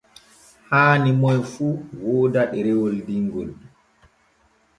[0.69, 1.65] Haani moy fu
[2.05, 3.49] wooda ɗerewol dingol.